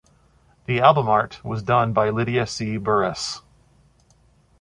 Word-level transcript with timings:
The 0.65 0.79
album 0.81 1.07
art 1.07 1.39
was 1.45 1.61
done 1.61 1.93
by 1.93 2.09
Lydia 2.09 2.47
C. 2.47 2.77
Burris. 2.77 3.43